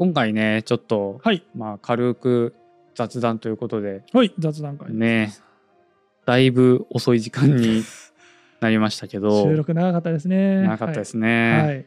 [0.00, 1.44] 今回ねちょっと、はい。
[1.54, 2.54] まあ軽く
[2.94, 4.94] 雑談ということではい雑談会。
[4.94, 5.34] ね
[6.24, 7.82] だいぶ遅い時間に
[8.60, 9.42] なりましたけど。
[9.42, 10.62] 収録長かったですね。
[10.62, 11.28] 長かったですね。
[11.28, 11.86] ね、はい、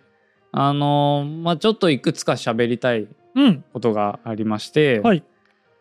[0.52, 3.64] あのまあちょっといくつか喋りたいうん。
[3.74, 5.24] ことがありまして、はい。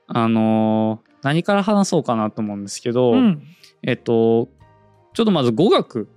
[0.06, 3.42] あの何から話そうかなと思うんですけど、うん。
[3.82, 4.48] えっと
[5.12, 6.08] ちょっとまず語学、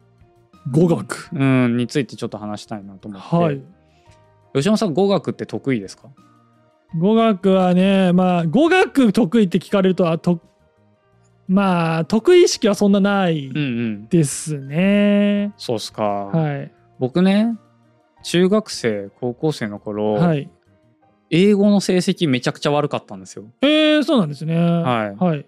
[0.72, 1.28] 語学。
[1.34, 3.75] うん、についてちょっと話したいなと思って、はい
[4.56, 6.10] 吉野さん語学って得意ですか？
[6.98, 10.40] 語学はねまあ語学得意って聞かれるとあと
[11.48, 14.08] まあ得意意識はそんなないうんうん。
[14.08, 16.72] ですね、そうっすか、はい。
[17.00, 17.56] 僕ね
[18.24, 20.50] 中学生高校生の頃、はい。
[21.30, 23.46] 英語の成績めちゃくちゃ悪かったんですよ。
[23.62, 24.56] えー、そうなんですね。
[24.58, 25.24] はい。
[25.24, 25.46] はい。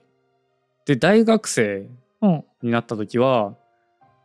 [0.86, 1.88] で大学生
[2.22, 2.44] うん。
[2.62, 3.56] になった時は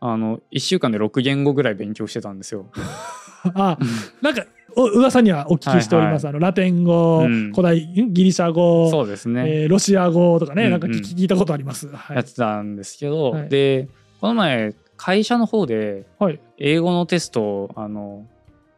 [0.00, 2.66] あの1週間で6言語ぐらい勉強してたんですよ。
[3.54, 3.78] あ
[4.20, 11.88] なんかお噂にはお聞きしております、はあのラテン語、うん古代んギリシャ語そうですね、えーロシア語とかね、うんなんか聞いたことあります。
[11.88, 13.88] はいやってたんですけど、はいで
[14.20, 16.40] この前会社の方ではい。
[16.58, 18.24] 英語のテストをあの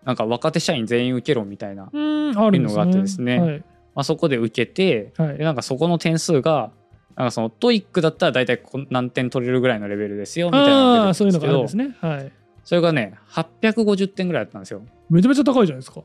[0.05, 1.85] なんか若手社員全員受けろみたいな。
[1.85, 3.59] いうのがあってですねはい。
[3.95, 6.71] まあ、そこで受けてはいでなんかそこの点数が
[7.15, 11.95] なんかその TOEIC だったら大体何点取れるぐらいのレベルですよみたいなそういうのがあるんですね。
[12.01, 12.33] はい。
[12.65, 16.03] それがね850点ぐらいだったんですよめちゃめちゃ高いじゃないですか。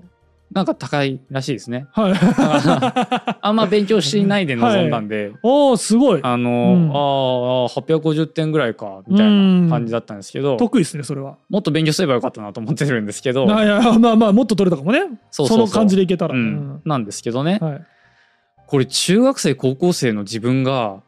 [0.51, 2.13] なんか高いらしいですねはい。
[3.41, 6.21] あんま勉強しないで臨んだんで、おお、すごい。
[6.23, 6.95] あの、うんああ
[7.79, 11.37] 850点ぐらいかみたいな感じだったんですけど得意ですね、それは。
[11.49, 15.01] もっと勉強すればよかったなと思ってるんですけどあいやまあまあ、もっと取れたかもね。
[15.29, 16.33] そうそうそうの感じでいけたら。
[16.33, 17.85] ううんん、なんですけどね、はい。
[18.65, 21.03] これ中学生高校生の自分が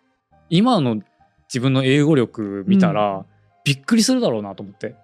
[0.52, 1.00] 今の
[1.48, 3.26] 自分の英語力見たら、
[3.66, 4.96] びっくりするだろうなと思って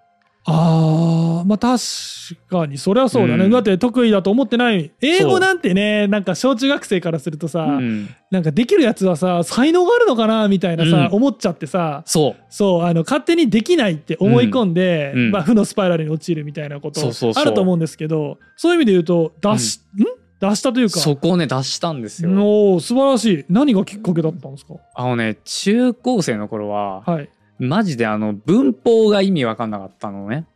[0.50, 1.78] ああ、まあ確
[2.48, 3.44] かに、それはそうだね。
[3.44, 3.50] うん。
[3.50, 4.90] だって得意だと思ってない。
[5.02, 8.08] 英語なんてね、なんか小中学生からするとさ、うん。
[8.30, 11.16] なんかできるやつはさ、才能があるのかなみたいなさ、うん。
[11.16, 12.44] 思っちゃってさ、そう。
[12.48, 15.20] そうあの勝手にできないって思い込んで、うん。
[15.20, 15.30] うん。
[15.32, 20.04] まあ、負のスパイラルに陥るみたいなことあると思うんですけどそういう意味で言うと出し、ん？
[20.40, 21.00] 出したというか。
[21.00, 22.30] そこをね出したんですよ。
[22.30, 23.44] おー素晴らしい。
[23.48, 24.74] 何がきっかけだったんですか？
[24.94, 27.28] あのね中高生の頃ははい
[27.58, 30.46] マジであの文法が意味わかんなかったのね。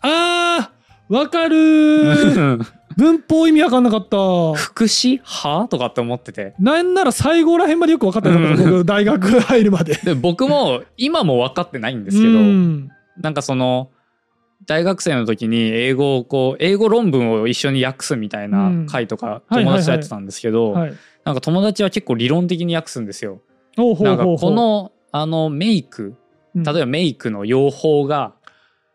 [0.00, 2.64] あーわかるー。
[2.96, 4.16] 文法意味わかんなかった。
[4.54, 5.68] 副詞は？
[5.70, 6.54] とかって思ってて。
[6.58, 8.70] なんなら最後らへんまでよく分かってなかった、うん。
[8.70, 9.94] 僕大学入るまで。
[9.94, 12.88] で僕も今も分かってないんですけど、うん。
[13.20, 13.90] なんかその
[14.66, 20.94] 大学生の時に英語をこう英語論文を一緒に訳すみたいな会とかはい友達とやってたんですけど、はい。
[21.24, 23.40] なんか友達は結構理論的に訳すんですよ。
[23.76, 24.38] ほうほなんほうほう。
[24.38, 26.16] このあのメイクうん
[26.64, 28.32] 例えばメイクの用法が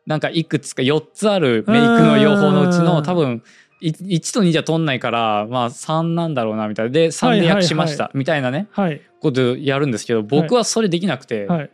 [0.05, 3.43] なんかいくつか4つあるメイクの用法のうちうんの多分
[3.79, 6.91] い1と2じゃ取んないからまあ3なんだろうなみたいな。
[6.91, 8.11] で3で訳しました。
[8.13, 8.67] みたいなね。
[8.71, 9.01] はい。
[9.19, 11.69] ことやるんですけど僕はそれできなくてはい。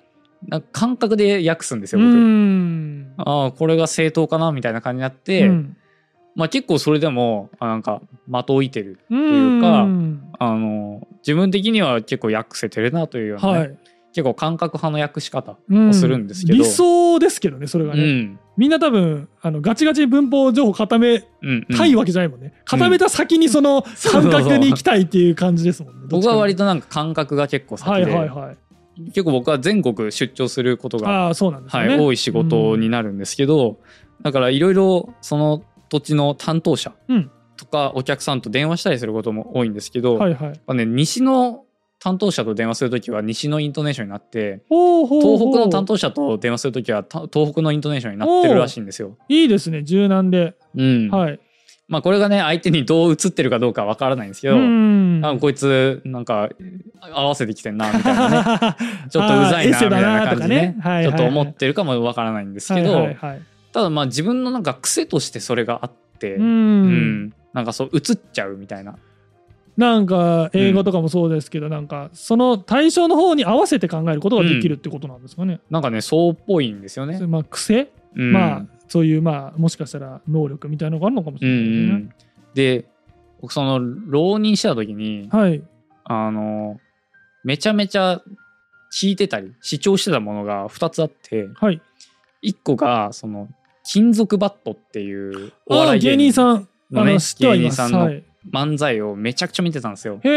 [0.47, 2.15] なんか感覚で訳すんですよう僕。
[2.15, 3.13] ん。
[3.17, 5.77] ああこれが正当かなみたいな感じになって、うん。
[6.35, 8.01] まあ結構それでもあなんか
[8.31, 10.31] 的を射てるういうかん。
[10.39, 13.77] あの自分的には結構訳せてるなというようなね、はい
[14.13, 18.39] 結構感覚派の訳し方うんをするんですけど、理想ですけどねそれがうね、ん。
[18.57, 21.77] みんな多分あのガチガチに文法情報固めうんうん。
[21.77, 28.57] たいわけじゃないもんね、固めた先にその感覚に行きたいっていう感じですもんね僕は割ととなんか感覚が結構先はいで、はいはい。
[29.05, 33.79] 結構僕は全国出張することが、はい、多い仕事になるんですけど、
[34.21, 37.31] だからいろいろその土地の担当者うん。
[37.55, 40.75] とかお客さんと電話したりすることも多いんですけど、はいはい。
[40.75, 41.65] ね、西の
[41.99, 49.17] 担当者と電話するときは西のイントネーションになって東北の担当者と電話するときはた東北のイントネーションになってるらしいんですよ。
[49.27, 49.83] いいですね。
[49.83, 51.09] 柔軟で、うん。
[51.09, 51.39] はい。
[51.89, 55.21] まあこれがね相手にどう映ってるかどうかわからないんですけど、うん。
[55.25, 56.49] あこいつなんか
[57.01, 58.75] 合わせてきてんなみたいなね。
[59.09, 67.33] ちょっとうざいなみたいな感じでねはいちょっと思ってるかもわからないんですけど、はいはいはいただまあ自分のなんか癖としてそれがあって、ううんん。
[67.53, 68.95] なんかそう映っちゃうみたいな。
[69.79, 75.61] なんか英語とかもそうですけど、なんかその対象の方に合わせて考えることができるってことなんですかね。
[75.69, 77.17] なんかねそうっぽいんですよね。
[77.25, 82.25] まあ癖、うんまあそういうまあもしかしたら能力みたいなのがあるのかもしうんれないですね。
[82.49, 82.89] うん、で
[83.39, 85.63] 僕その浪人してた時にはい。
[86.03, 86.77] あの
[87.45, 88.21] めちゃめちゃ
[88.93, 91.81] 聞いてたり視聴してたものが2つあってはい。
[92.43, 93.47] 1個がその
[93.85, 97.17] 金属バットっていうお笑い芸人さんあのね。
[97.39, 100.19] 芸人さんのはい、漫才をめちゃくちゃ見てたんですよ。
[100.23, 100.29] へ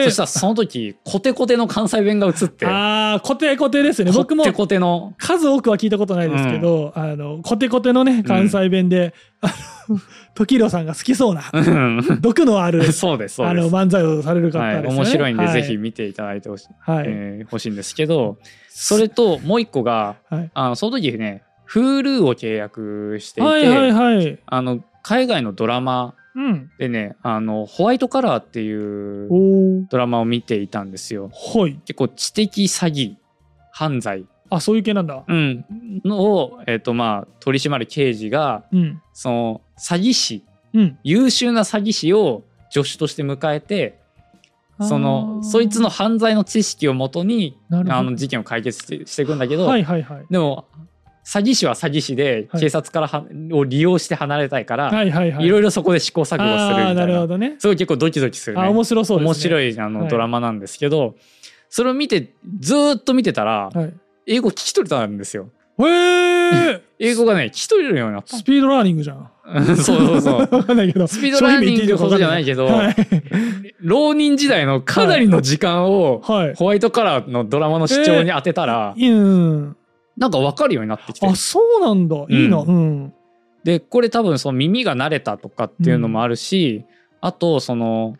[0.02, 2.66] えそしたらその時コテコテの関西弁が映って。
[2.66, 4.12] ああコテコテですよね。
[4.12, 5.14] コ僕もテコテの。
[5.18, 9.48] 数多くは聞いたことないですけど、あのコテコテのね関西弁で、あ
[9.88, 9.98] の
[10.34, 12.20] 時宏さんが好きそうなうん。
[12.20, 13.70] 毒のある そうですそうあです。
[13.70, 14.96] の漫才をされる方はい、ですよね。
[14.96, 18.36] 面白いんで、はぜひ見ていただいてほし,、はい、えー欲しいんですけど
[18.68, 20.50] それともう一個がはい。
[20.54, 24.38] あのその時ね Hulu を契約していて、はいはいはい。
[24.46, 26.70] あの海外のドラマうん。
[26.78, 29.86] でねあのホワイトカラーっていう。
[29.88, 31.74] ドラマを見ていたんですよはい。
[31.84, 33.16] 結構知的詐欺
[33.72, 35.24] 犯罪、あそういう系なんだ。
[35.26, 35.64] うん、
[36.04, 39.02] のを、えっとまあ、取り締まる刑事がうん。
[39.12, 40.98] その詐欺師うん。
[41.02, 44.00] 優秀な詐欺師を助手として迎えて
[44.80, 50.26] そのそいつの犯罪の知識をもとにあの事件を解決してしていくんだけど、はいはいはい。
[50.30, 50.66] でも
[51.24, 55.46] 詐欺師は詐欺師ではい警察からは、を利用して離れたいから、はいはいはい。
[55.46, 57.56] いろいろそこで試行錯誤するみたいななるほどね。
[57.58, 59.24] すごい結構ドキドキするねあ面白そうね。
[59.24, 61.16] 面白いあの、はいドラマなんですけど
[61.70, 63.94] それを見てずーっと見てたら、はい。
[64.26, 65.84] 英語聞き取れたんですよへ
[66.74, 66.82] え。
[67.00, 69.30] 英語がね聞き取れるようになったスピードラーニングじゃん。
[69.76, 71.06] そうそうそう わかんないけど。
[71.06, 72.94] スピードラーニングほどじゃないけどはい。
[73.80, 76.54] 浪人時代のかなりの時間をはい。
[76.54, 79.76] ホワイトカラーのドラマの視聴に当てたら、うん。
[80.16, 82.16] なんか分かるようになってきてあそうなんだ。
[82.28, 82.58] いいな。
[82.58, 83.12] ううん。
[83.64, 86.84] でこれ多分その耳が慣れたとかっていうのもあるし、
[87.20, 88.16] あとその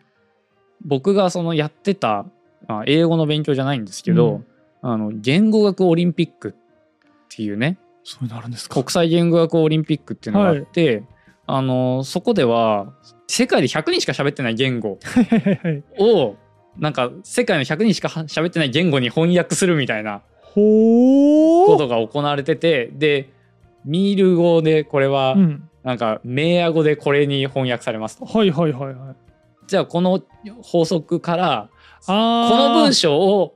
[0.83, 2.25] 僕がそのやってた
[2.67, 4.41] あ英語の勉強じゃないんですけど、
[4.81, 8.75] あの言語学オリンピックっていうねそういうのあるんですか？
[8.75, 11.03] 国際言語学オリンピックっていうのがあって、
[11.47, 12.93] あのそこでは
[13.27, 15.83] 世界で100人しか喋ってない言語は いはいはいはい。
[15.99, 16.35] を
[16.77, 20.23] なんか世界の100人しかは喋ってない言語に翻訳するみたいな。
[20.55, 23.29] ことが行われててで
[23.85, 25.69] ミール語でこれはうん。
[25.85, 28.25] なんかメーア語でこれに翻訳されますと。
[28.25, 29.15] はいはいはいはい。
[29.67, 30.23] じゃあこの
[30.63, 31.69] 法則から
[32.07, 33.55] あこの文章章を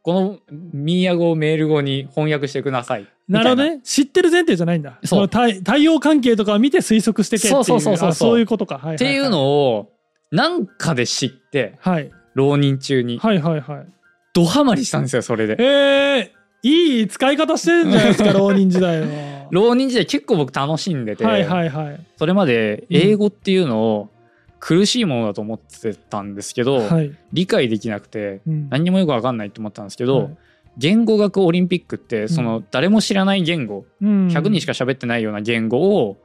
[0.00, 0.38] この
[0.72, 3.06] ミーア語をメール語に翻訳してください。
[3.28, 3.80] なるほどね。
[3.82, 4.98] 知ってる前提じゃないんだ。
[5.04, 5.20] そう。
[5.20, 7.64] の対対応関係とかを見て推測してけっていう。
[7.64, 9.92] そうそうそうそういうことか、はいはいはい、っていうのを
[10.30, 12.10] なんかで知ってはい。
[12.34, 13.18] 浪人中に。
[13.18, 13.86] はいはいはい。
[14.32, 15.56] ドハマりしたんですよそれで。
[15.58, 19.06] えー、いい使い方してるんじゃないですか 浪人時代は。
[19.50, 22.00] 浪人時代結構僕楽しんでて、はいはいはい。
[22.16, 24.10] それまで英語っていうのを
[24.58, 28.68] 苦しいものだと思ってたんですけど、はい、理解できなくてうん。
[28.70, 30.36] 何にもよく分かんないと思ったんですけど、はい。
[30.78, 34.28] 言語学オリンピックってその誰も知らない言語、うん。
[34.28, 36.16] 100人しか喋ってないような言語を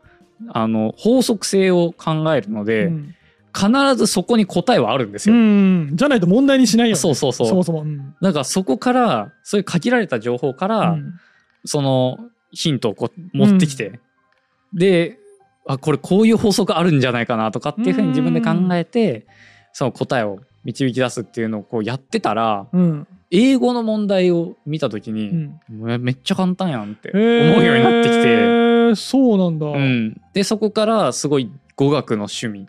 [0.48, 3.16] あの法則性を考えるので、うん
[3.54, 5.40] 必ずそこに答えはあるんですうよ。
[5.40, 5.92] ん。
[5.94, 7.48] じゃないと問題にしないよ、ね、そうそうそう。
[7.48, 8.16] そもそも、うん。
[8.22, 11.14] なんかそこからそういう限られた情報から、うん。
[11.66, 12.18] その
[12.52, 14.00] ヒントをこう持ってきて、
[14.74, 15.18] で
[15.68, 19.28] あこれこういう法則あるんじゃないかなとかっていうふうに自分で考えて、
[19.74, 23.08] その答えを導き出すっていうのをこうやってたらうん。
[23.34, 25.60] 英語の問題を見た時に、うん。
[25.70, 27.52] めめっちゃ簡単やんってえー。
[27.54, 32.68] 思うようになってきて、そうなんだ、うん、でそこからすごい語学の趣味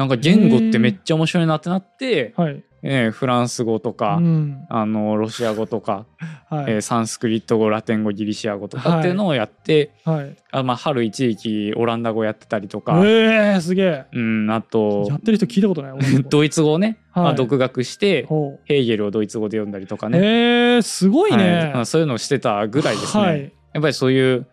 [0.00, 4.66] なんか言語ってめっちゃ面白いなってなって、はい、えーフランス語とか、うん。
[4.70, 6.06] あのロシア語とか、
[6.48, 6.72] はい。
[6.72, 14.04] えーサンスクリット語ラテン語ギリシア語とかっていうのをやって、はい、あまあ、春一時期オランダ語やってたりとか、えー、すげえ。
[14.14, 15.92] うん、あとやってる人聞いたことない
[16.30, 17.24] ドイツ語をね、はい。
[17.24, 18.26] まあ、独学して
[18.64, 20.18] ヘーゲルをドイツ語で読んだりとかね、
[20.76, 21.74] えー、すごいね、はい。
[21.74, 23.22] まあ、そういうのをしてたぐらいですね。
[23.22, 23.52] はい。
[23.74, 24.46] やっぱりそういう、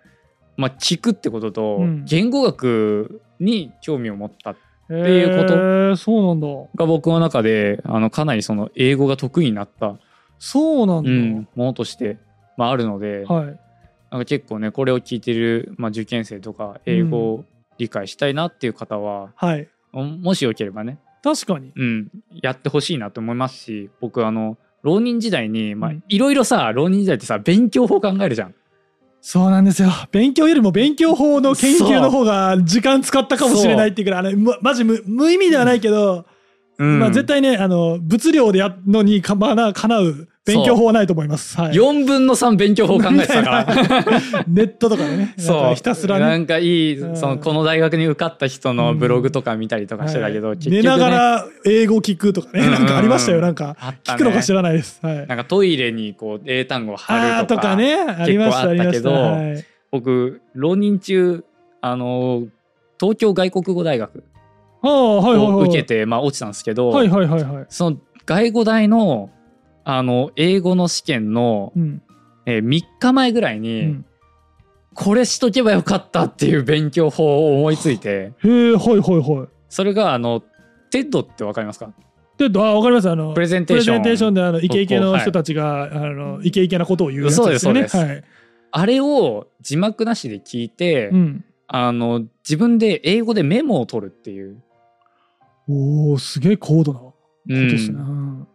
[0.57, 2.03] まあ、聞くってことと、うん。
[2.03, 6.48] 言語学に興味を持ったっていうことえー、そうなんだ。
[6.75, 9.98] が僕の中であのかなりその英語が得意になった、
[10.39, 12.17] そうなんだ、うん、ものとして、
[12.58, 13.46] まあ、あるので、はい。
[14.10, 17.46] なんか結構ねこれを聞いてる、まあ、受験生とか英語を
[17.77, 19.67] 理解したいなっていう方は、はい。
[19.91, 21.72] ももしよければね、確かに。
[21.75, 22.10] うん、
[22.41, 25.75] やってほしいなと思いますし僕あの浪人時代に
[26.08, 28.56] いろいろさ浪人時代ってさ勉強法考えるじゃん。
[29.29, 29.89] そうなんですよ。
[30.10, 36.24] 勉強よりも勉強法の研究の方が時間使ったかもしれないっていうくらいあのまマジ無無意味ではないけど、
[36.77, 37.00] うん。
[37.00, 43.65] まあ、絶対ねあの物量でやるのにかまなかなう勉強法はないと思います、はい、4分の3勉強法考えてたから。
[44.48, 45.34] ネットとかでね。
[45.38, 46.25] そかうひたすらね。
[46.25, 47.17] なんかいい、うん。
[47.17, 50.55] そのこの大学に受かった人のブログとか見たりとかしてたけど、はい。
[50.57, 52.72] 結局、ね、寝ながら英語聞くとかね、うん。
[52.72, 53.75] なんかありましたよなんか。
[54.05, 57.96] 聞くのか知らないです、はい、なんかトイレにこう英単語を貼るとかとかね。
[57.96, 59.10] ありましたありました。
[59.10, 59.65] はい。
[59.91, 61.43] 僕浪人中
[61.81, 62.43] あの
[63.00, 64.24] 東京外国語大学
[64.84, 67.65] をはい受けて、まあ、落ちたんですけど、はいはいはいはい。
[67.69, 69.29] その外語大の
[69.84, 72.01] あの英語の試験の、うん。
[72.46, 74.05] えー3日前ぐらいうに、ん。
[74.93, 79.48] これしとけばよかったっていう勉強法を思いついてへえはいはいはい。
[79.69, 80.41] それがあの
[80.89, 81.93] TED ってわかりますか？
[82.38, 83.10] であ分かります。
[83.10, 87.60] あのプレゼンテーションプレゼンテーションであのイケイケの人たちが、あのイケイケなことを言うやつですよね。
[87.60, 88.24] そうですそうはい。
[88.72, 94.62] あれを字幕なしで聞いて、うん、あの自分で英語でメモを取るっていう、
[95.67, 97.15] おおすげえ高度なこ
[97.47, 98.00] うとですね。
[98.00, 98.47] ん、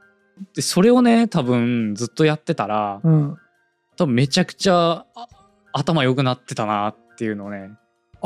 [0.54, 3.12] でそれをね多分ずっとやってたらうん。
[3.12, 3.36] うん
[3.96, 5.28] 多分めちゃくちゃあ
[5.72, 7.70] 頭良くなってたなっていうのをね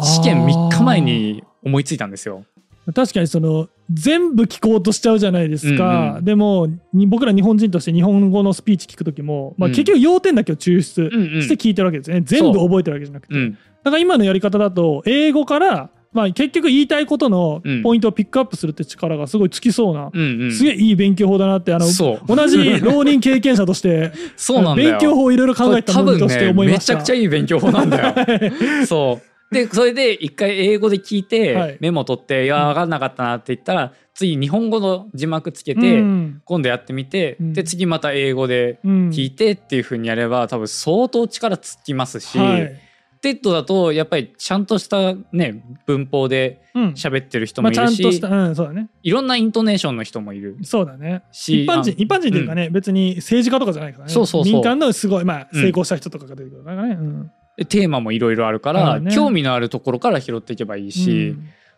[0.02, 2.44] 試験3日前に思いついたんですよ。
[2.94, 6.24] 確かにその全部聞こうとしちゃうじゃないですか、うんうん。
[6.24, 9.74] でもに僕ら日本人として日本語のスピーチ聞く時も、まあ、うん。
[9.74, 11.42] 結局要点だけを抽出うんうん。
[11.42, 13.52] して聞いてるわけですね、全部覚えてるわけじゃなくて、うん。
[13.52, 17.82] だから今のやり方だと英語から、まあ、結局言いたいことのうん。
[17.82, 21.86] ポイントをピックアップするって力がすごいつきそうな、うんうん、すげえいい勉強法だなってあの
[22.26, 24.90] 同じ浪人経験者として そうなんだよ。
[24.92, 26.94] 勉強法をいろいろ考えたものとしてね思いました。
[26.94, 28.14] めちゃくちゃいい勉強法なんだよ。
[28.86, 29.54] そう。
[29.54, 31.76] でそれで一回英語で聞いて、はい。
[31.80, 36.40] メモ取って「いや分かんなかったな」って言ったら次日本語の字幕つけて、うん。
[36.44, 37.52] 今度やってみて、うん。
[37.52, 39.10] で次また英語でうん。
[39.10, 42.85] 聞いてっていう風にやれば多分相当力つきますし、はい
[43.26, 46.84] TED だとやっぱりちゃんとしたね文法でうん。
[46.90, 48.90] 喋ってる人まあ、もいるし、ちゃんとした、うん、そうだね。
[49.02, 50.58] いろんなイントネーションの人もいる。
[50.62, 51.22] そうだね。
[51.32, 54.12] し一般人あ一般人っていうかね、別に政治家とかじゃないからね。
[54.12, 54.52] そうそうそう。
[54.52, 56.94] 民間のすごい、まあ、うん成功した人とかが出てくるからね。
[56.94, 57.30] うん。
[57.56, 59.10] でテーマもいろいろあるから、ね。
[59.12, 61.34] 興味のあるところから拾っていけばいいし、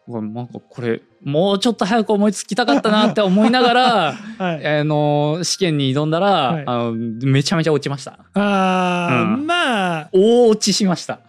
[0.09, 6.65] なんかこれもうちょっと早く思いつきたかったなって思いながらうん はい、あの試験に挑んだら、はい。
[6.67, 8.19] あのめちゃめちゃ落ちました。
[8.35, 9.47] あー、うん。
[9.47, 10.09] まあ。
[10.13, 11.21] 大落ちしました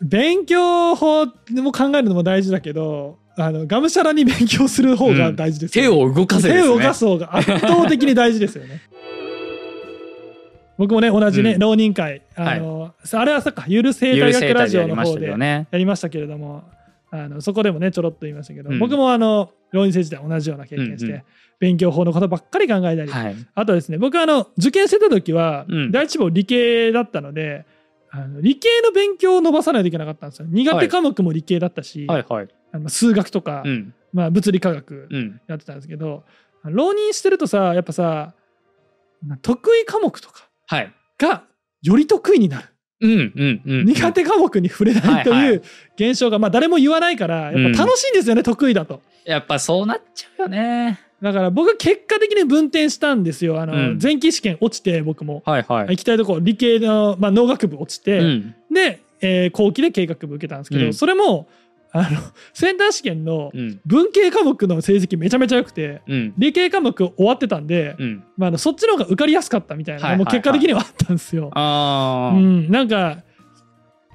[0.00, 6.54] 勉強法も考えるのも大事だけどあのがむしゃらに勉強する方が大事ですよね、手を動かせね。
[6.54, 8.82] 手を動かす方が圧倒的に大事ですよね。
[10.76, 11.58] 僕もね同じね、うん。
[11.58, 16.64] 浪人会あの、あれはさっかゆる生態学ラジオの方でやりましたけれども
[17.10, 18.78] あのそこでもねちょろっと言いましたけど、うん。
[18.78, 21.22] 僕もあの浪人生時代同じような経験して、うんうん。
[21.60, 23.36] 勉強法のことばっかり考えたり、はい。
[23.54, 25.90] あとですね僕はあの受験してた時は、うん。
[25.92, 27.64] 第一志望理系だったので
[28.12, 30.46] あの理系の勉強を伸ばさないといけなかったんですよ。
[30.48, 32.48] 苦手科目も理系だったし、はいはい。
[32.72, 33.94] あの数学とか、うん。
[34.12, 35.40] まあ、物理科学うん。
[35.46, 36.24] やってたんですけど
[36.64, 38.34] 浪人してるとさやっぱさ
[39.42, 40.92] 得意科目とかはい。
[41.18, 41.44] が
[41.82, 42.68] より得意になる、
[43.02, 45.54] うんうんうん苦手科目に触れないとはいはい。
[45.56, 45.62] う
[45.96, 49.00] 現象が、まあ、誰も言わないからやっぱ楽しいんですよね、得意だと。
[49.24, 53.60] やっぱそうなっちゃうよねだから僕結果的に分転したんですよ。
[53.60, 53.98] あの、うん。
[54.02, 55.88] 前期試験落ちて僕も、はいはい。
[55.88, 58.54] 行きたいところ理系の、まあ、農学部落ちて、うん。
[58.72, 60.94] で、えー後期で計画部受けたんですけど、うん。
[60.94, 61.48] それも
[61.92, 62.08] あの
[62.54, 63.80] センター試験のうん。
[63.84, 66.34] 文系科目の成績めちゃめちゃ良くてうん。
[66.38, 68.24] 理系科目終わってたんで、うん。
[68.38, 70.24] まあ、そっちの方が受かりやすかったみたいなのもはいはい。
[70.24, 71.50] はい結果的にはあったんですよ。
[71.54, 73.18] うん、なんか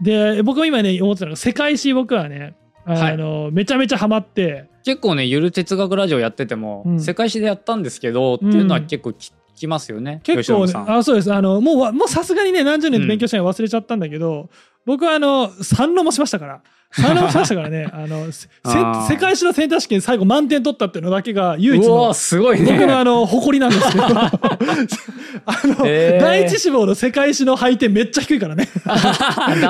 [0.02, 2.56] で僕も今ね思ってたのが世界史僕はね
[2.86, 4.70] あの、めちゃめちゃハマって。
[4.84, 7.00] 結構ねゆる哲学ラジオやってても、うん。
[7.00, 11.34] 世界史でやったんですけどっていうのは結構聞きますよね、結構、ね、あそうです。
[11.34, 14.50] あのもうわもうさすがにね何十年勉強したの忘れちゃったんだけど、
[14.86, 16.62] 僕はあの3浪もしましたから
[16.94, 24.32] 3浪もしましたからねあの世界史のセンター試験最後満点取ったっていうのだけが唯一のすごいね僕のあの誇りなんですけどあ
[25.66, 28.70] の、へー第一志望の世界史の配点めっちゃ低いからね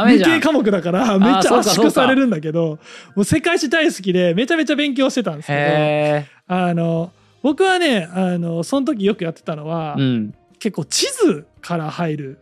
[0.08, 2.80] 理系科目だからめっちゃ圧縮されるんだけど
[3.16, 12.40] もう世界史大好きでめちゃめちゃ勉強してたんですけどあの僕はねあのその時よくやってたのは、うん、結構地図から入る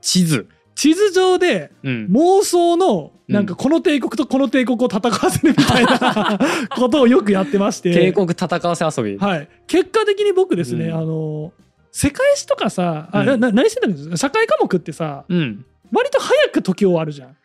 [0.00, 6.38] 地図、地図上でうん、妄想のなんかこの帝国とこの帝国を戦わせるみたいな
[6.76, 7.92] ことをよくやってまして。
[7.92, 10.94] 帝国戦わせ遊び、はい、結果的に僕ですね、うん。
[10.94, 11.52] あの
[11.90, 13.26] 世界史とかさ、あうん。
[13.26, 17.36] なな何してたんですか社会科目ってさうん、割と早く時終わるじゃん。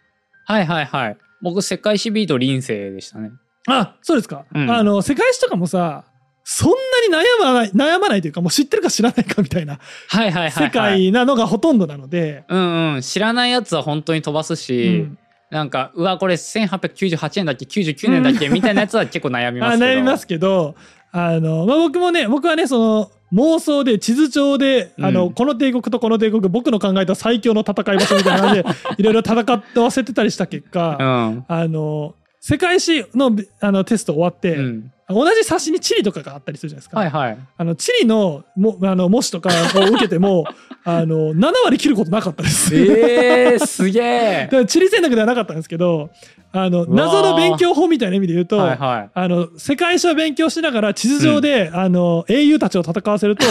[0.45, 1.17] はいはいはい。
[1.41, 3.31] 僕世界史ビート臨世でしたね。
[3.67, 4.69] あそうですか、うん。
[4.69, 6.03] あの世界史とかもさ
[6.51, 6.71] そん
[7.11, 13.01] なに悩まない悩まないというかもう知ってるか知らないかみたいなはいはいはい、はい、世界なのがほとんどなので、うんうん。
[13.01, 15.17] 知らないやつは本当に飛ばすうし、ん。
[15.51, 19.85] なんかうわこれ1898年だっけ99年だっけ、みたいなやつは結構悩みまあすけど。
[19.93, 20.75] 悩みますけど
[21.11, 31.45] あの、まあ、僕もね僕はねその妄想で地図上で、あのうんこの帝国とこの帝国僕の考えた最強の戦い場所みたいな感じで いろいろ戦わせてたりした結果、うん。
[31.47, 36.99] あの世界史のあのテスト終わって、うん、同じ冊子に地理とかがあったりするじゃないですか。
[36.99, 37.37] はいはい。
[37.57, 40.45] あの地理のもあの模試とかを受けても
[40.85, 42.75] あの7割切ることなかったです。
[42.75, 44.49] えー、すげえ。
[44.67, 46.11] 地理戦略ではなかったんですけど
[46.51, 49.09] あの謎の勉強法みたいな意味で言うと、はいはい。
[49.13, 53.45] あの世界史を勉強しながら地図上で、あの英雄たちを戦わせると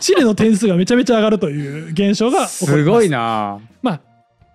[0.00, 2.66] 地理の点数がめちゃめちゃ上がるという現象が起こります。
[2.66, 3.58] すごいな。
[3.82, 4.00] まあ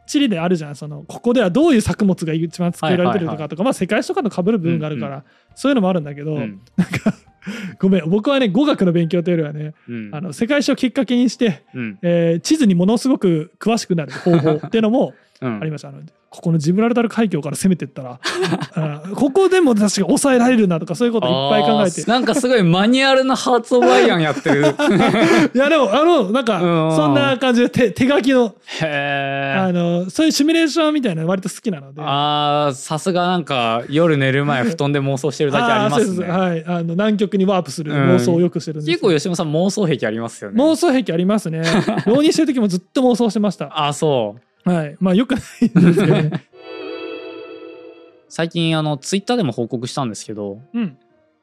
[0.05, 0.75] 地理であるじゃん。
[0.75, 5.23] そのここではどういう作物が一番作られてるとかとか、まあ、世界史とかと被る部分があるから、
[5.55, 6.61] そういうのもあるんだけど、うん。
[7.79, 10.09] ごめん僕はね語学の勉強というよりはねうん。
[10.13, 11.99] あの世界史をきっかけにして、うん。
[12.01, 16.01] えー地図にものすごく詳しくなる方法っていうのもうんありましたあの
[16.35, 18.19] ここのジブラルタル海峡から攻めてったら
[18.75, 22.03] あここでも確か抑えられるなとかそういうこといっぱい考えて。
[22.09, 24.61] なんかすごいマニュアルなハーツ・オブ・アイアンやってる。
[25.55, 26.95] いやでもあのなんかうん。
[26.95, 32.01] そんな感じで手手書きのあのそういうシミュレーションみたいなの割と好きなので。
[32.03, 36.27] あーさすがなんか夜寝る前布団で妄想してるだけありますね。
[36.27, 36.63] はい。
[36.65, 40.61] あの南極にワープする妄想をよくしてるんです結構吉野さん妄想癖ありますよね。
[40.61, 41.61] 妄想癖ありますね。
[42.05, 43.69] 浪人してる時もずっと妄想してました。
[43.87, 44.97] あそうはい。
[44.99, 46.31] まあよくないんですけどね。
[48.27, 50.97] 最近あのツイッターでも報告したんですけどうん。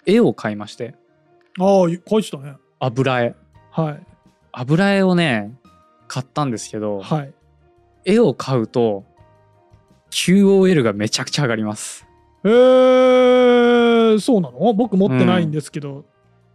[0.04, 0.94] 絵を買いまして。
[1.58, 2.54] ああ書いてたね。
[2.80, 3.34] 油絵。
[3.70, 4.06] はい。
[4.52, 5.54] 油絵をね
[6.08, 7.32] 買ったんですけどはい。
[8.04, 9.04] 絵を買うと
[10.10, 12.06] QOL がめちゃくちゃ上がります。
[12.44, 14.74] えー、そうなの？
[14.74, 16.04] 僕持ってないんですけど、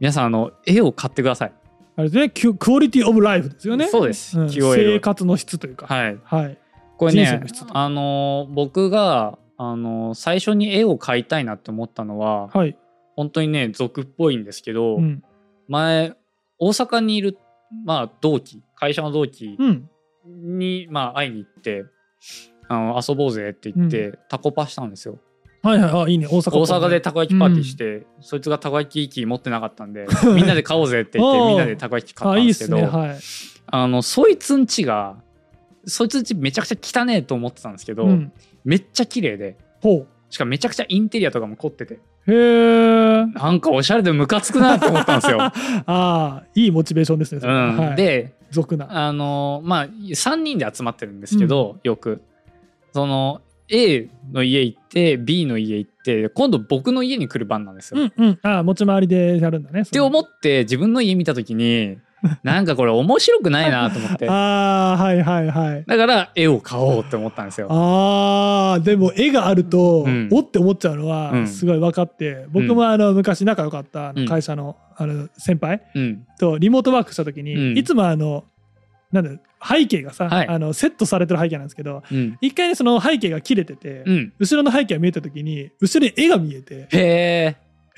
[0.01, 1.53] 皆さんあの絵を買ってください
[1.97, 3.87] あれですねククオリティオブライフですよね。
[3.87, 4.49] そうです、うん。
[4.49, 5.87] 生活の質というか。
[5.87, 6.19] はい。
[6.23, 6.57] はい。
[6.97, 12.77] これねあの僕があの最初に絵を描いたいなって思ったのははい、
[13.15, 15.23] 本当にね俗っぽいんですけど、うん。
[15.67, 16.13] 前
[16.59, 17.37] 大阪にいる
[17.83, 19.89] まあ同期会社の同期うん、
[20.59, 21.85] に、まあ会いに行って
[22.69, 25.17] あの遊ぼうぜって言って、タコパしたんですよ
[25.63, 26.27] はいはいあいいね。
[26.27, 33.17] 大阪大阪でたこ焼きパーティーして、そいつがたこ焼き器持ってなかったんで みんなで買おうぜって言って みんなでたこ焼き器買ったんですけどねはい、
[33.67, 35.15] あのそいつんちが
[35.85, 38.31] そいつんちめちゃくちゃ汚ねえと思ってたんですけど、うん、
[38.63, 45.41] めっちゃ綺麗でほしかもめちゃくちゃインテリアとかも凝っててうへえなんかおしゃれでムカつくなって思ったんですよ。
[45.41, 45.51] あ
[45.87, 47.77] あいいモチベーションですねうん。
[47.77, 49.07] はい、で俗な。
[49.07, 52.21] あのまあ3人で集まってるんですけど、よく。
[52.93, 58.01] その A の家行って B の家行って今度僕の家に来る番なんですよ。
[58.01, 58.39] うんうん。
[58.41, 61.97] ああ持ち回りでやるんだねって思って自分の家見た時に
[62.43, 64.27] なんかこれ面白くないなと思って。
[64.29, 65.83] ああはいはいはい。
[65.85, 67.67] だから絵を買おうって思ったんですよ。
[67.69, 70.29] あーでも絵があると、うん。
[70.31, 71.47] おって思っちゃうのはうん。
[71.47, 76.25] すごい分かって、僕もあの昔仲良かった会社のあの先輩うん。
[76.39, 77.77] とリモートワークした時に、うん。
[77.77, 78.45] いつもあの
[79.11, 80.47] なんだ背景がさ、はい。
[80.47, 82.37] あのセットされてる背景なんですけどうん。
[82.41, 87.55] 一回ねその背景が切れてて、うん、後ろの背景が見えた時に後ろに絵が見えてへえ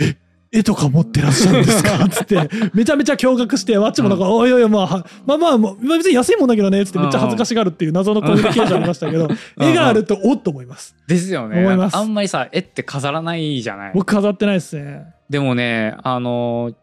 [0.51, 2.07] 「絵とか持ってらっしゃるんですか?
[2.09, 9.27] 」つってめちゃめちゃ驚愕してわっちもなんか「おいおいおいまあはまあまあまあ別に安いもんだけどね」つってめっちゃ恥ずかしがるっていう謎のコミュニケーションありましたけど
[9.59, 10.95] 絵があるとおっと思います。
[11.07, 11.59] ですよね。
[11.59, 11.97] 思います。
[11.97, 13.91] あんまりさ絵って飾らないじゃない。
[13.93, 15.03] 僕飾ってないですね。
[15.29, 16.73] でもねあの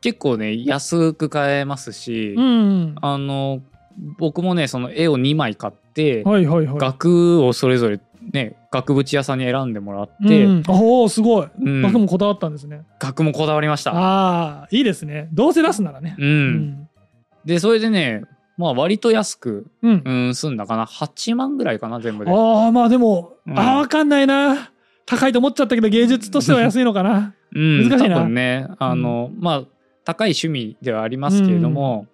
[0.00, 3.60] 結構ね安く買えますし、うんあの
[4.18, 6.78] 僕もねその絵を2枚買って、はいはいはい。
[6.78, 8.00] 額をそれぞれ
[8.32, 11.48] ね額縁屋さんに選んでもらって、うん、おおすごい。
[11.60, 11.82] うん。
[11.82, 13.92] 額もこだわったんですね、額もこだわりました。
[13.94, 15.28] ああいいですね。
[15.32, 16.16] どうせ出すならね。
[16.18, 16.26] うん。
[16.26, 16.88] うん。
[17.44, 18.22] でそれでね
[18.56, 20.02] まあ割と安く、うん。
[20.04, 20.86] うん、済んだかな。
[20.86, 22.30] 8万ぐらいかな全部で。
[22.30, 23.58] ああまあでも、うん。
[23.58, 24.70] ああ分かんないな。
[25.04, 27.34] 高いと思っちゃったけど芸術としては安いのかな。
[27.54, 28.16] うん、難しいな。
[28.16, 29.62] 多分ねあの、まあ
[30.04, 32.06] 高い趣味ではありますけれども、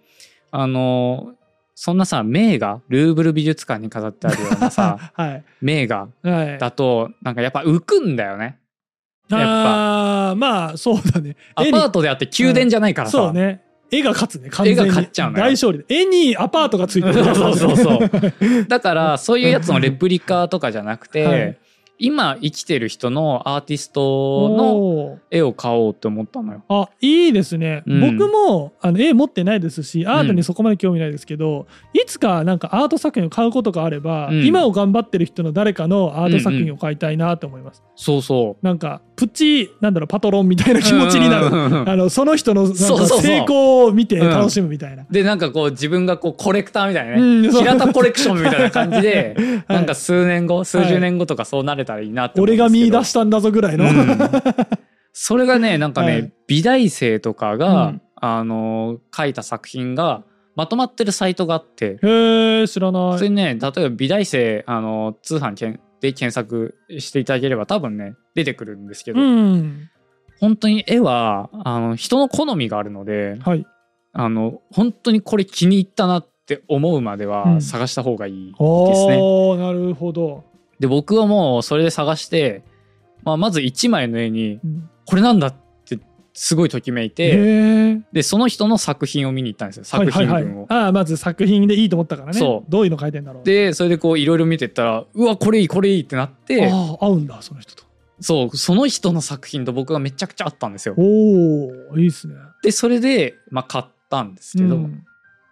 [0.50, 1.34] あの
[1.74, 5.44] そんなさ名画ルーブル美術館に飾ってあるようなさ はい。
[5.61, 6.58] 名画はい。
[6.58, 8.58] だとなんかやっぱ浮くんだよね。
[9.28, 10.35] やっぱ。
[10.37, 11.37] まあそうだね。
[11.54, 13.18] アパートであって宮殿じゃないからさ。
[13.18, 13.62] そうね。
[13.90, 14.80] 絵が勝つね完全に。
[14.80, 15.44] 絵が勝っちゃうのよ。
[15.44, 15.78] 大勝利。
[15.80, 17.14] で絵にアパートがついてる。
[17.35, 18.64] そうそうそう。
[18.68, 21.58] だからそういうやつのレプリカとかじゃなくて、はい
[22.02, 26.64] 今生きてる人のアーティストの絵を買おうって思ったのよ。
[26.68, 28.18] あいいですね、うん。
[28.18, 34.44] 僕もあの絵持ってないですしアートにそこまで興味ないですけど、いつかなんかアート作品を買うことがあれば、うん。
[34.44, 38.66] 今を頑張ってる人の誰かのアート作品を買いたいなと思います、そうそう。
[38.66, 41.54] なんかプチなんだろうパトロンみたいな気持ちになる、る。
[41.88, 49.36] あのその人の成功を見て楽しむみたいな、でなんかこう自分がこうコレクターみたいなね、平田コレクションみたいな感じで、
[49.68, 49.76] はい。
[49.76, 54.18] なんか数年後数十年後とかそうなれたらいいなって俺が見出したんだぞぐらいの、うん。
[55.12, 56.33] それがねなんかね、はい。
[56.46, 58.02] 美大生とかが、うん。
[58.24, 60.22] あの書いた作品が
[60.55, 61.98] まとまってるサイトがあって。
[62.02, 63.18] へえ知らない。
[63.18, 69.88] それね例えば美大生あの通販けんで検索していただければ多分ね出てくるんですけど、うん
[70.40, 73.66] 本当に絵はあの人の好みがあるのではい。
[74.12, 77.62] あの本当にこれ気に入ったなって思うまでうはん。
[77.62, 78.55] 探した方がいいで
[78.94, 79.18] すね。
[79.20, 80.44] おーなるほど、
[80.78, 82.62] で僕はもうそれで探して、
[83.24, 85.54] まあ、まず1枚の絵にうんこれなんだっ
[85.85, 85.98] て
[86.32, 90.32] すごいときめいて、でその人の作品を見に行ったんですよ作品群を。
[90.32, 97.85] はいはいはい、ああまず作品でいいと思ったからねそうどういうの書いてんだろうでそれでこういろいろ見てったらうわこれいいこれいいってなってああ合うんだその人と
[98.20, 100.94] そうその人の作品と僕がめちゃくちゃあったんですよ。
[100.96, 102.35] おおいいっすね。
[102.62, 105.04] でそれで、まあ、買ったんですけど、うん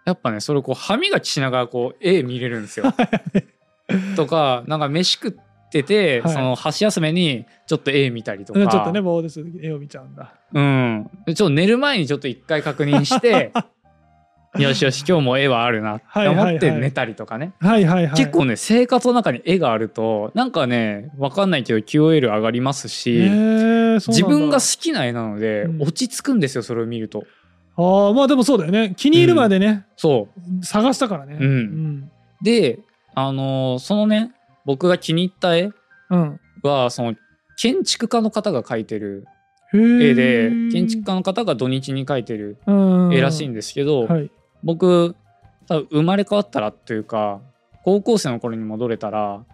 [0.03, 2.91] やっぱねそれこう歯磨きしながらこう絵見れるんですよ。
[4.15, 6.33] とかなんか飯食ってて、はい。
[6.33, 8.67] その箸休めにちょっと絵見たりとか。
[8.67, 10.33] ちょっとね、棒です絵を見ちゃうんだ。
[10.53, 13.51] うん、でちょっと寝る前にちょっと一回確認して
[14.59, 18.15] よしよし今日も絵はあるなって思って寝たりとかね、はいはいはい。
[18.17, 23.29] 結構ね生活の中に絵があるとなんかねわかんないけど QOL 上がりますし、
[24.07, 25.81] 自分が好きな絵なのでうん。
[25.83, 27.23] 落ち着くんですよそれを見ると。
[27.77, 28.93] ああまあでもそうだよね。
[28.97, 30.27] 気に入るまでね、そ
[30.61, 30.65] う。
[30.65, 31.37] 探したからね。
[31.39, 32.11] うん。
[32.41, 32.79] で
[33.15, 34.31] あのーそのね
[34.65, 35.71] 僕が気に入った絵
[36.09, 37.15] うん、はその
[37.57, 39.25] 建築家の方が描いてる
[39.73, 42.73] うん、絵で建築家の方が土日に描いてるう
[43.09, 43.13] ん。
[43.13, 44.29] 絵らしいんですけど、はい。
[44.63, 45.15] 僕
[45.67, 47.39] 多分生まれ変わったらというか
[47.83, 49.45] 高校生の頃に戻れたら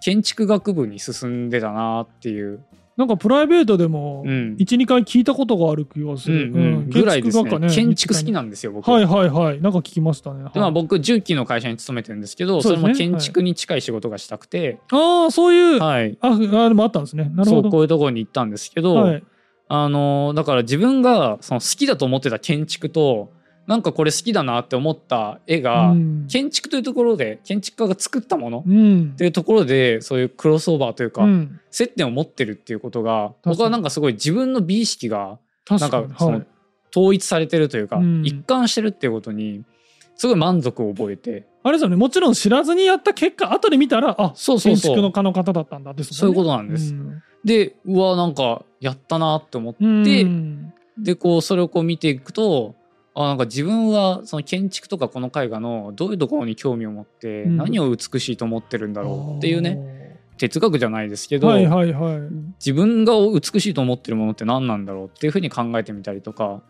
[0.00, 2.64] 建築学部に進んでたなっていう、
[2.96, 4.56] なんかプライベートでもうん。
[4.58, 6.90] 12回聞いたことがある気がする、うんうん。
[6.90, 7.50] ぐらいですね。
[7.50, 8.90] 学科建築好きななんですよ僕。
[8.90, 9.60] はいはいはい。
[9.60, 12.76] なんか聞きましたね、はいでまあ、僕重機の会社に勤めてるんですけどそね。
[12.76, 17.30] れも建築に近い仕事がしたくて、ああそういう、はい、ああでもあったんですね。
[17.34, 17.62] なるほど。
[17.62, 19.24] そうこういうところに行ったんですけど、はい、
[19.68, 23.32] あのだから自分がその好きだと思ってた建築と
[23.66, 26.26] なんかこれ好きだなって思った絵が、うん。
[26.28, 29.10] 建築というところで建築家が作ったものうん。
[29.14, 36.46] っていうところでそういうクロスオーバーというか、うん、接点を持ってるっていうことが僕はなんかすごい自分の美意識がなん確かそのはい。
[36.96, 38.24] 統一されてるというか、うん。
[38.24, 39.64] 一貫してるっていうことに
[40.14, 41.44] すごい満足を覚えて。
[41.62, 41.96] あれですよね。
[41.96, 44.94] もちろん知らずにやった結果後で見たらあそうそうそう。
[44.94, 46.94] 建築の家の方だったんだですそういうことななんです。
[47.44, 50.72] でうわなんかやったなって思って、うん。
[50.98, 52.74] でこうそれをこう見ていくと
[53.18, 57.56] あなんか自分はその建築とかこの絵画のどういうところに興味を持ってうん。
[57.56, 62.20] 何を美しいと思ってるんだろうっていうね、ね哲学じゃないですけど、はいはいはい。
[62.58, 66.60] 自分が美しいと思ってるものって何なんだろうっていうふうに考えてみたりとか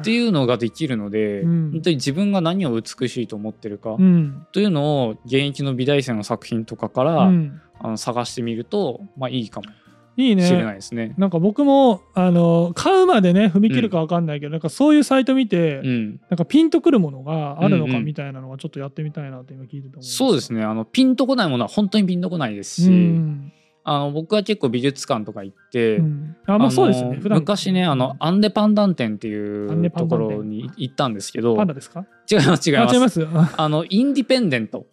[0.00, 1.70] っていうのができるので、うん。
[1.72, 4.46] 本当に自分が何を美しいと思ってるかうん。
[4.52, 7.60] というのを現役の美大生の作品とかから、うん。
[7.84, 9.66] あの探してみると、まあ、いいかも
[10.16, 11.14] いいしれなねいですね。
[11.16, 17.96] なんか僕もあの買うまでね踏み切るか分かんないけど、なんかそういうサイト見て、うん、なんかピンとくるものがあるのうんうん。
[17.96, 20.62] かみたいなのがちょっとやってみたいなって今聞いてて思いましたそうですね。
[20.62, 23.52] あのピンとこないものは本当にピンとこないですし、うん。
[23.84, 26.36] あの僕は結構美術館とか行って、うん。
[26.46, 32.06] あまあそうですね昔ねあのアンデパンダン展っていうところに行ったんですけどパンダですか？
[32.30, 32.90] 違います違います。
[32.90, 33.26] あ違います？
[33.32, 34.86] ああのインディペンデント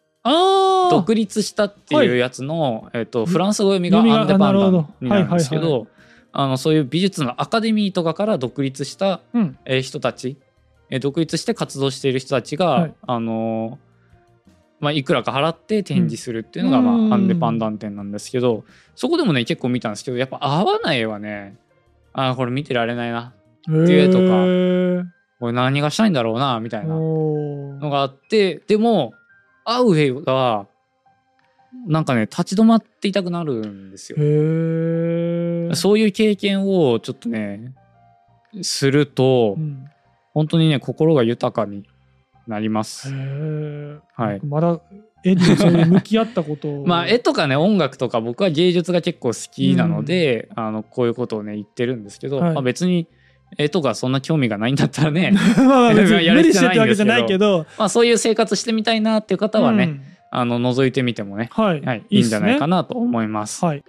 [0.89, 5.88] 独立したっていうやつの、えっと、フランス語読みがアンデパンダンになるんですけはいはいど
[6.32, 9.58] あのそういう美術のアカデミーとかから独立した、うん。
[9.65, 10.38] えー人たち、
[10.89, 12.94] えー独立して活動している人たちが、はい。
[13.02, 13.80] あの
[14.80, 18.63] まあ、いくらか払って展示するっていうのが、まあうんアンデパンダン展なんですけど
[18.96, 21.58] そこでもね結構見たんですけどやっぱ合わない絵はね。
[22.13, 23.34] あーこれ見てられないな。
[23.65, 29.13] ていうとかかこれ何がしたいんだろうなみたいなのがあってでも
[29.71, 30.67] 合う絵が
[31.88, 34.17] なんかね立ち止まっていたくなるんですよ。
[35.75, 37.73] そういう経験をちょっとね
[38.62, 39.86] するとうん。
[40.34, 41.86] 本当にね心が豊かに
[42.47, 43.13] なります。
[43.13, 44.45] はい。
[44.45, 44.79] まだ
[45.23, 46.86] 絵にそういう向き合ったことを。
[46.88, 52.53] まあ絵とかね音楽とか僕は芸術が結構好きなので、あのこういうことをね言ってるんですけど、はい。
[52.53, 53.08] まあ、別に
[53.58, 57.66] 絵とかそんな興味がないんだったらね まあまあ別に無理してってわけじゃないけど。
[57.78, 61.82] まあそういう生活してみたいなっていう方はね、うんあの覗いてみてもね、はい。
[61.82, 63.66] はい、いいんじゃないかななと思います。
[63.66, 63.84] はい。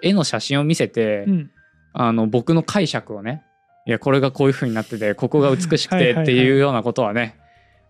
[0.00, 1.50] 絵の写真を見せて、うん。
[1.92, 3.42] あの僕の解釈をね
[3.86, 7.36] いやこれがこういう風になっててここが美しくはいはいはいてっていうようなことはね、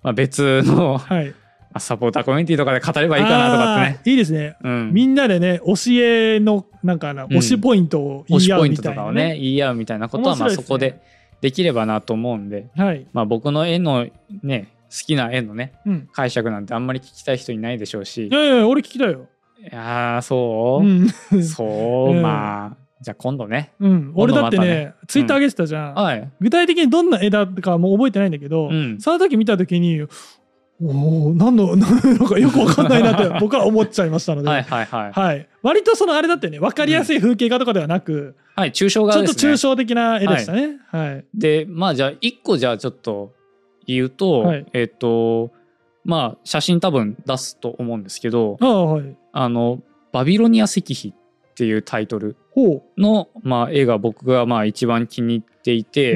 [0.03, 1.27] まあ、別のはい。
[1.27, 1.40] まあ
[1.79, 4.01] サポーターコミュニティとかで語ればいいかなとかってね。
[4.05, 4.57] いいですね。
[4.63, 7.31] うん、みんなでね教えのなんかなうん。
[7.31, 11.01] 推しポイントを言推しい合ポイントとかうみたいなをね言い合うみたいなことはまあそこで
[11.41, 13.07] できればなと思うんで、はい。
[13.13, 14.09] まあ、僕の絵の
[14.43, 16.09] ね好きな絵のねうん。
[16.13, 18.27] 解釈なんてあんまり聞きたい人いないでしょうし。
[18.27, 19.27] いやいや俺聞きたいよ。
[19.61, 21.09] いやーそう、うん。
[21.43, 22.23] そう、 うん。
[22.23, 23.73] まあじゃあ今度ね。
[23.79, 24.13] うん。
[24.15, 25.95] 俺だって今度まねツイッター上げてたじゃん。
[25.95, 30.07] はい、具体的にどんな絵だかもう覚えてないんだけどうん、その時見た時に
[30.83, 34.49] おお何の なんかよくわかんないなって 僕は思っちゃいましたので。
[34.49, 35.13] はいはいはい。
[35.13, 35.49] はい。
[35.63, 39.53] 割とそのあれだってね分かりやすい風景画とかではなくはい抽象ちょっ画ですね。
[39.53, 40.79] と抽象的な絵でしたね。
[40.89, 41.25] はい。
[41.35, 43.33] でまあじゃあ一個じゃあちょっと
[43.87, 44.67] 言うと、はい。
[44.73, 45.51] えっ、と
[46.05, 49.17] まあ写真多分出すと思うんですけどああはい。
[49.33, 49.81] あの
[50.13, 51.15] 「バビロニア石碑」っ
[51.55, 53.01] ていうタイトルほう。
[53.01, 56.15] の、まあ、絵が僕がまあ一番気に入っていてへ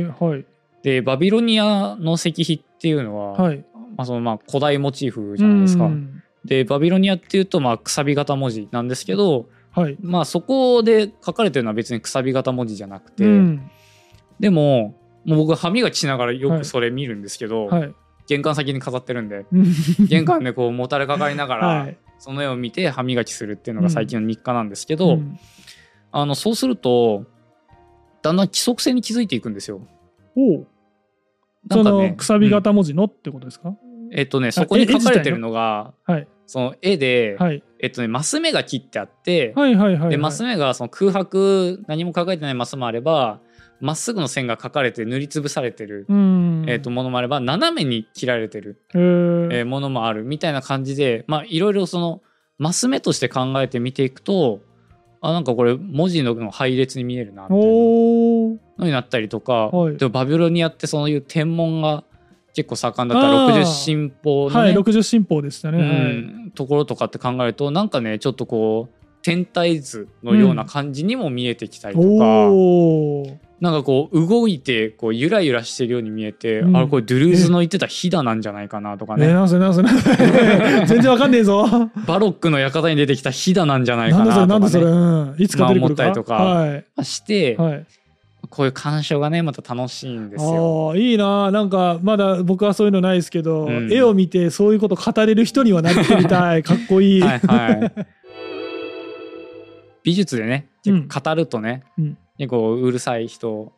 [0.00, 0.46] えはい。
[0.82, 3.64] でバビロニアの石碑っていうのは、はい
[3.98, 5.84] まあ、そのまあ古代モチーフじゃないですか。
[5.84, 9.96] うんでバビロニアっていうとまあくさび型文字なんですけど、はい。
[10.00, 13.70] まあそこで書かれてるのは別にくさび型文字じゃなくて、うん。
[14.40, 16.58] でももう僕歯磨きしながらよはい。
[16.60, 17.94] くそれ見るんですけど、はい。
[18.28, 19.66] 玄関先に飾ってるんでうん。
[20.06, 21.98] 玄関でこうもたれかかりながら、はい。
[22.18, 25.38] その絵を見て歯磨きするっていうのが最近の日課なんですけど、うん。
[26.12, 27.24] あのそうすると
[28.22, 29.80] だんだん規則性に気づいていくんですよ。
[30.36, 30.66] おう。
[31.70, 33.76] そのなんかねくさび型文字のってことですか、
[34.12, 36.28] えっとねそこに書かれてるのがはい。
[36.46, 37.62] その絵で、はい。
[37.78, 40.10] えっとねマス目が切ってあって、はいはいはいはい。
[40.10, 43.40] でマス目がその空白何も書かれてないマスもあれば
[43.80, 46.64] まっすぐの線が書かれて塗りつぶされてる、うん。
[46.66, 52.22] えっとものもあれば斜めに切られてる、えーものもあるみたいな感じでまあいろいろその
[52.56, 54.60] マス目として考えて見ていくと
[55.20, 59.96] あなんかこれ文字の配列に見えるなみたいなのになったりとか、はい。
[59.96, 62.04] でもバビロニアってそういう天文が
[62.58, 63.62] 結構盛んだったあー。
[63.62, 76.76] 60進歩のね、はい60進歩でしたね、うん、ところとかって考えるとなんかねちょっとこう天体図のような感じにも見えてきたりとか、おおなんかこう動いてこうゆらゆらしてるように見えて、うん。
[76.76, 80.08] あれこれドゥルーズの言ってたヒダなんじゃないかなとかえね、なんすなんすなんす
[80.86, 81.66] 全然わかんねえぞ。
[82.06, 87.04] バロックの館に出てきたヒダなんじゃないかなとか、それなんだそれ、ね、うん、いつか出てくるか、まあ思ったりとかはい。
[87.04, 87.86] して、はい
[88.50, 90.94] こういう鑑賞がねまた楽しいんですよ。
[90.96, 93.92] いいななんかまだ僕はそういうのないですけど、うん。
[93.92, 96.62] 絵を見てそういうこと語れる人にはなってみたい。
[96.62, 98.06] かっこいい、はいはい、
[100.02, 102.18] 美術でね語るとね、うん。
[102.38, 103.72] 結構うるさい人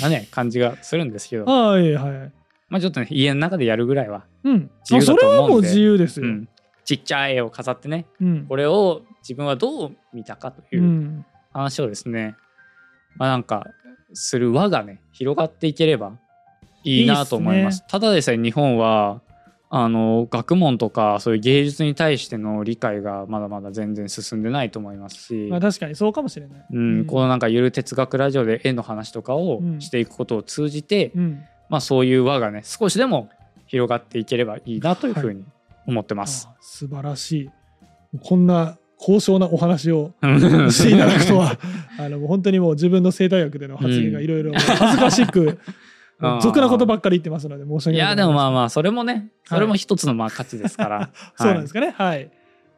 [0.00, 1.44] なね感じがするんですけど。
[1.44, 2.32] はいはい。
[2.68, 4.70] まあちょっとね家の中でやるぐらいは、うん。
[4.88, 5.28] 自由だと思うんで。
[5.28, 6.48] あそれはもう自由ですよ、うん、
[6.84, 8.46] ちっちゃい絵を飾ってねうん。
[8.46, 11.26] これを自分はどう見たかといううん。
[11.54, 12.34] 話をですね、
[13.16, 13.66] まあなんか
[14.12, 16.12] する輪がね広がっていければ
[16.84, 17.76] いいなと思います。
[17.76, 19.20] いいただでさえ日本は
[19.74, 31.42] あの学問とかそういう芸術に対しての理解がまだまだ全然進んでないと思いますし、まあ確かにそうかもしれない、うん、このなんかゆる哲学ラジオで絵の話とかをうんしていくことを通じて、うん。
[31.70, 33.30] まあそういう輪がね少しでも
[33.66, 35.42] 広がっていければいいなというふうに
[35.86, 36.46] 思ってます。
[36.50, 37.50] あ素晴らしい。
[38.20, 40.70] こんな高尚なお話をうん。
[40.70, 41.58] していただくとは
[41.98, 45.58] あのもう本当にもう自分の生態学での発言がいろいろ恥ずかしく
[46.40, 51.94] 俗なことばっかり言ってますので申し訳ないいやでもまああまあそれもねそれも一つのまあ価値ですから、 そうなんですかね。
[51.96, 52.30] はい、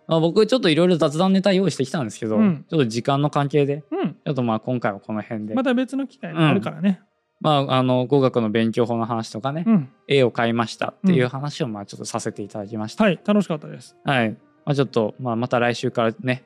[0.06, 2.64] まあ、僕ちょっといろいろ雑談ネタ用意してきたんですけど、うん。
[2.68, 4.14] ちょっと時間の関係でうん。
[4.14, 7.00] ちょっとまあ今回はこの辺で、また別の機会があるからね、
[7.40, 9.88] まああの語学の勉強法の話とかね、うん。
[10.08, 13.96] 絵を買いましたっていう話をまあちょっとさせていただきました、はい楽しかったです。
[14.04, 16.44] はい、まあ、ちょっと、まあ、また来週からね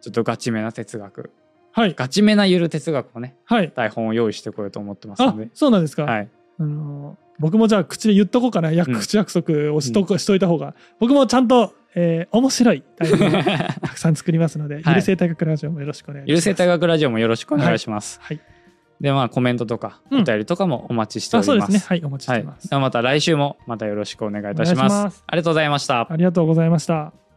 [0.00, 1.30] ちょっとガチめな哲学。
[1.72, 1.94] はい。
[1.94, 3.72] ガチめなゆる哲学をねはい。
[3.74, 8.72] 台本を用意してこようと思ってますあので、そうなんですか、はい、あの僕もじゃあ口で言っとこうかな。
[8.72, 8.98] 約うん。
[8.98, 10.74] 口約束をしと,、しといた方が。
[10.98, 13.30] 僕もちゃんと、えー面白い台本を
[13.80, 16.30] たくさん作りますので、ゆる生態学ラジオもよろしくお願いします。
[16.30, 18.40] ゆる生態学ラジオもよろしくお願いします、はい。
[19.00, 20.20] でまあコメントとかうん。
[20.22, 21.86] お便りとかもお待ちしておあそうりま、ですすね。
[21.88, 24.94] はいお待ちしはい、てます、ではまた来週もまたよろしくお願いいたします。
[25.04, 25.24] ます。
[25.26, 26.06] ありがとうございました。
[26.10, 27.27] ありがとうございました